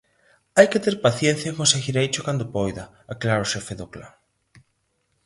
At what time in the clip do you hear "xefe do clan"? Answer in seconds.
3.53-4.13